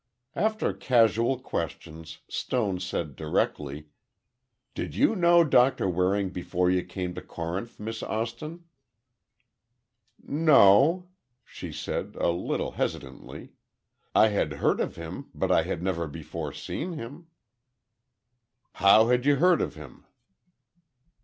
[0.35, 3.89] After casual questions, Stone said directly,
[4.73, 8.63] "Did you know Doctor Waring before you came to Corinth, Miss Austin?"
[10.23, 11.07] "No,"
[11.45, 13.51] she said, a little hesitantly;
[14.15, 17.27] "I had heard of him, but I had never before seen him."
[18.81, 20.07] "How had you heard of him?"